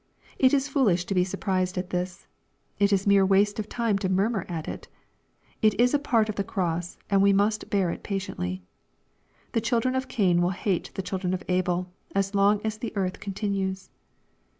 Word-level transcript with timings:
It 0.39 0.51
is 0.51 0.67
foolish 0.67 1.05
to 1.05 1.13
be 1.13 1.23
surprised 1.23 1.77
at 1.77 1.91
this. 1.91 2.25
It 2.79 2.91
is 2.91 3.05
mere 3.05 3.23
waste 3.23 3.59
of 3.59 3.69
time 3.69 3.99
to 3.99 4.09
murmur 4.09 4.47
at 4.49 4.67
it. 4.67 4.87
It 5.61 5.79
is 5.79 5.93
a 5.93 5.99
part 5.99 6.27
of 6.27 6.37
the 6.37 6.43
cross, 6.43 6.97
and 7.11 7.21
we 7.21 7.31
must 7.33 7.69
bear 7.69 7.91
it 7.91 8.01
patiently. 8.01 8.63
The 9.51 9.61
children 9.61 9.93
of 9.93 10.07
Cain 10.07 10.41
will 10.41 10.49
hate 10.57 10.89
the 10.95 11.03
children 11.03 11.35
of 11.35 11.43
Abel, 11.47 11.91
as 12.15 12.33
long 12.33 12.61
as 12.63 12.79
the 12.79 12.97
earth 12.97 13.19
continues. 13.19 13.91